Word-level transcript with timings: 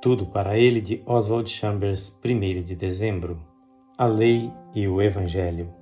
Tudo 0.00 0.26
para 0.26 0.56
ele 0.56 0.80
de 0.80 1.02
Oswald 1.04 1.50
Chambers, 1.50 2.16
1 2.24 2.62
de 2.62 2.76
dezembro. 2.76 3.36
A 3.96 4.06
lei 4.06 4.52
e 4.72 4.86
o 4.86 5.02
evangelho. 5.02 5.74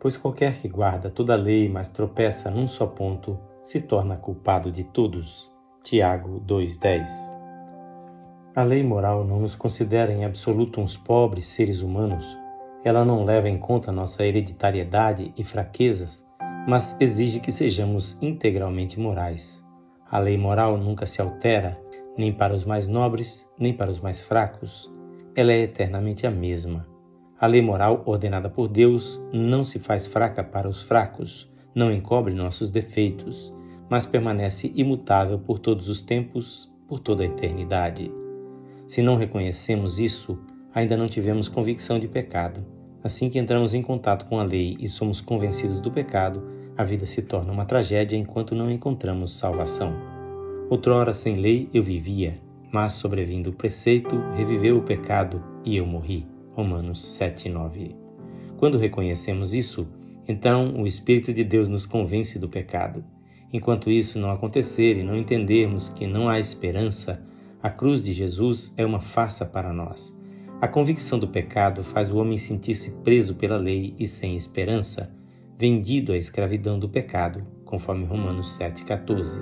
Pois 0.00 0.16
qualquer 0.16 0.56
que 0.60 0.68
guarda 0.68 1.08
toda 1.08 1.34
a 1.34 1.36
lei, 1.36 1.68
mas 1.68 1.88
tropeça 1.88 2.50
num 2.50 2.66
só 2.66 2.84
ponto, 2.84 3.38
se 3.62 3.80
torna 3.80 4.16
culpado 4.16 4.72
de 4.72 4.82
todos. 4.82 5.52
Tiago 5.84 6.40
2:10. 6.40 7.08
A 8.56 8.64
lei 8.64 8.82
moral 8.82 9.22
não 9.22 9.38
nos 9.38 9.54
considera 9.54 10.12
em 10.12 10.24
absoluto 10.24 10.80
uns 10.80 10.96
pobres 10.96 11.46
seres 11.46 11.80
humanos. 11.80 12.36
Ela 12.82 13.04
não 13.04 13.24
leva 13.24 13.48
em 13.48 13.56
conta 13.56 13.92
nossa 13.92 14.26
hereditariedade 14.26 15.32
e 15.36 15.44
fraquezas, 15.44 16.26
mas 16.66 16.96
exige 16.98 17.38
que 17.38 17.52
sejamos 17.52 18.20
integralmente 18.20 18.98
morais. 18.98 19.64
A 20.10 20.18
lei 20.18 20.36
moral 20.36 20.76
nunca 20.76 21.06
se 21.06 21.22
altera 21.22 21.80
nem 22.18 22.32
para 22.32 22.54
os 22.54 22.64
mais 22.64 22.88
nobres, 22.88 23.48
nem 23.58 23.72
para 23.72 23.90
os 23.90 24.00
mais 24.00 24.20
fracos. 24.20 24.92
Ela 25.36 25.52
é 25.52 25.62
eternamente 25.62 26.26
a 26.26 26.30
mesma. 26.30 26.84
A 27.40 27.46
lei 27.46 27.62
moral 27.62 28.02
ordenada 28.04 28.50
por 28.50 28.66
Deus 28.66 29.20
não 29.32 29.62
se 29.62 29.78
faz 29.78 30.06
fraca 30.06 30.42
para 30.42 30.68
os 30.68 30.82
fracos, 30.82 31.48
não 31.72 31.92
encobre 31.92 32.34
nossos 32.34 32.72
defeitos, 32.72 33.54
mas 33.88 34.04
permanece 34.04 34.72
imutável 34.74 35.38
por 35.38 35.60
todos 35.60 35.88
os 35.88 36.02
tempos, 36.02 36.68
por 36.88 36.98
toda 36.98 37.22
a 37.22 37.26
eternidade. 37.26 38.10
Se 38.88 39.00
não 39.00 39.16
reconhecemos 39.16 40.00
isso, 40.00 40.36
ainda 40.74 40.96
não 40.96 41.06
tivemos 41.06 41.46
convicção 41.48 42.00
de 42.00 42.08
pecado. 42.08 42.66
Assim 43.04 43.30
que 43.30 43.38
entramos 43.38 43.74
em 43.74 43.82
contato 43.82 44.26
com 44.26 44.40
a 44.40 44.42
lei 44.42 44.76
e 44.80 44.88
somos 44.88 45.20
convencidos 45.20 45.80
do 45.80 45.92
pecado, 45.92 46.42
a 46.76 46.82
vida 46.82 47.06
se 47.06 47.22
torna 47.22 47.52
uma 47.52 47.64
tragédia 47.64 48.16
enquanto 48.16 48.54
não 48.56 48.70
encontramos 48.70 49.38
salvação. 49.38 50.17
Outrora 50.70 51.14
sem 51.14 51.36
lei 51.36 51.70
eu 51.72 51.82
vivia, 51.82 52.38
mas 52.70 52.92
sobrevindo 52.92 53.48
o 53.48 53.54
preceito, 53.54 54.14
reviveu 54.36 54.76
o 54.76 54.82
pecado 54.82 55.42
e 55.64 55.76
eu 55.76 55.86
morri. 55.86 56.26
Romanos 56.52 57.16
7:9. 57.18 57.96
Quando 58.58 58.76
reconhecemos 58.76 59.54
isso, 59.54 59.88
então 60.28 60.74
o 60.78 60.86
Espírito 60.86 61.32
de 61.32 61.42
Deus 61.42 61.68
nos 61.68 61.86
convence 61.86 62.38
do 62.38 62.50
pecado. 62.50 63.02
Enquanto 63.50 63.90
isso 63.90 64.18
não 64.18 64.30
acontecer 64.30 64.98
e 64.98 65.02
não 65.02 65.16
entendermos 65.16 65.88
que 65.88 66.06
não 66.06 66.28
há 66.28 66.38
esperança, 66.38 67.22
a 67.62 67.70
cruz 67.70 68.02
de 68.02 68.12
Jesus 68.12 68.74
é 68.76 68.84
uma 68.84 69.00
farsa 69.00 69.46
para 69.46 69.72
nós. 69.72 70.14
A 70.60 70.68
convicção 70.68 71.18
do 71.18 71.28
pecado 71.28 71.82
faz 71.82 72.10
o 72.10 72.18
homem 72.18 72.36
sentir-se 72.36 72.90
preso 73.02 73.36
pela 73.36 73.56
lei 73.56 73.94
e 73.98 74.06
sem 74.06 74.36
esperança, 74.36 75.10
vendido 75.56 76.12
à 76.12 76.18
escravidão 76.18 76.78
do 76.78 76.90
pecado, 76.90 77.46
conforme 77.64 78.04
Romanos 78.04 78.58
7,14. 78.58 79.40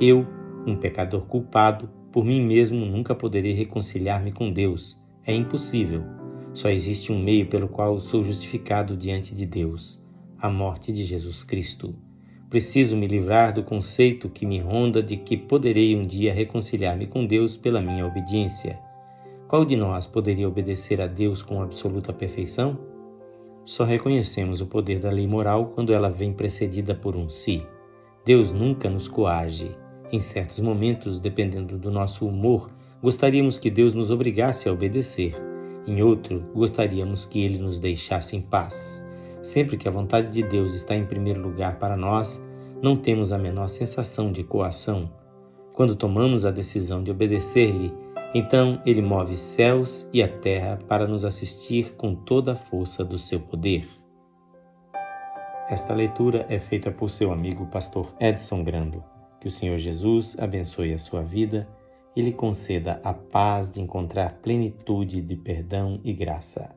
Eu, 0.00 0.26
um 0.66 0.76
pecador 0.76 1.22
culpado, 1.22 1.88
por 2.12 2.24
mim 2.24 2.44
mesmo 2.44 2.84
nunca 2.84 3.14
poderei 3.14 3.52
reconciliar-me 3.52 4.32
com 4.32 4.52
Deus. 4.52 5.00
É 5.24 5.34
impossível. 5.34 6.02
Só 6.52 6.70
existe 6.70 7.12
um 7.12 7.18
meio 7.18 7.46
pelo 7.46 7.68
qual 7.68 8.00
sou 8.00 8.24
justificado 8.24 8.96
diante 8.96 9.34
de 9.34 9.46
Deus: 9.46 10.02
a 10.38 10.48
morte 10.48 10.92
de 10.92 11.04
Jesus 11.04 11.44
Cristo. 11.44 11.94
Preciso 12.48 12.96
me 12.96 13.06
livrar 13.06 13.52
do 13.52 13.62
conceito 13.62 14.28
que 14.28 14.46
me 14.46 14.58
ronda 14.58 15.02
de 15.02 15.16
que 15.16 15.36
poderei 15.36 15.96
um 15.96 16.06
dia 16.06 16.32
reconciliar-me 16.32 17.06
com 17.06 17.26
Deus 17.26 17.56
pela 17.56 17.80
minha 17.80 18.06
obediência. 18.06 18.78
Qual 19.48 19.64
de 19.64 19.76
nós 19.76 20.06
poderia 20.06 20.48
obedecer 20.48 21.00
a 21.00 21.06
Deus 21.06 21.42
com 21.42 21.60
absoluta 21.60 22.12
perfeição? 22.12 22.78
Só 23.64 23.84
reconhecemos 23.84 24.60
o 24.60 24.66
poder 24.66 25.00
da 25.00 25.10
lei 25.10 25.26
moral 25.26 25.72
quando 25.74 25.92
ela 25.92 26.08
vem 26.08 26.32
precedida 26.32 26.94
por 26.94 27.16
um 27.16 27.28
si. 27.28 27.66
Deus 28.24 28.52
nunca 28.52 28.88
nos 28.88 29.08
coage. 29.08 29.70
Em 30.12 30.20
certos 30.20 30.60
momentos, 30.60 31.18
dependendo 31.20 31.76
do 31.76 31.90
nosso 31.90 32.24
humor, 32.24 32.68
gostaríamos 33.02 33.58
que 33.58 33.70
Deus 33.70 33.92
nos 33.92 34.10
obrigasse 34.10 34.68
a 34.68 34.72
obedecer. 34.72 35.34
Em 35.86 36.00
outro, 36.02 36.44
gostaríamos 36.54 37.24
que 37.24 37.42
Ele 37.42 37.58
nos 37.58 37.80
deixasse 37.80 38.36
em 38.36 38.40
paz. 38.40 39.04
Sempre 39.42 39.76
que 39.76 39.88
a 39.88 39.90
vontade 39.90 40.32
de 40.32 40.42
Deus 40.42 40.74
está 40.74 40.94
em 40.94 41.06
primeiro 41.06 41.40
lugar 41.40 41.78
para 41.78 41.96
nós, 41.96 42.40
não 42.80 42.96
temos 42.96 43.32
a 43.32 43.38
menor 43.38 43.68
sensação 43.68 44.30
de 44.30 44.44
coação. 44.44 45.10
Quando 45.74 45.96
tomamos 45.96 46.44
a 46.44 46.50
decisão 46.50 47.02
de 47.02 47.10
obedecer-lhe, 47.10 47.92
então 48.34 48.80
ele 48.86 49.02
move 49.02 49.34
céus 49.34 50.08
e 50.12 50.22
a 50.22 50.28
terra 50.28 50.78
para 50.88 51.06
nos 51.06 51.24
assistir 51.24 51.94
com 51.96 52.14
toda 52.14 52.52
a 52.52 52.56
força 52.56 53.04
do 53.04 53.18
seu 53.18 53.40
poder. 53.40 53.88
Esta 55.68 55.94
leitura 55.94 56.46
é 56.48 56.60
feita 56.60 56.92
por 56.92 57.10
seu 57.10 57.32
amigo 57.32 57.66
pastor 57.66 58.14
Edson 58.20 58.62
Grando. 58.62 59.15
Que 59.46 59.48
o 59.48 59.52
Senhor 59.52 59.78
Jesus 59.78 60.36
abençoe 60.40 60.92
a 60.92 60.98
sua 60.98 61.22
vida 61.22 61.68
e 62.16 62.20
lhe 62.20 62.32
conceda 62.32 63.00
a 63.04 63.14
paz 63.14 63.70
de 63.70 63.80
encontrar 63.80 64.40
plenitude 64.42 65.22
de 65.22 65.36
perdão 65.36 66.00
e 66.02 66.12
graça. 66.12 66.74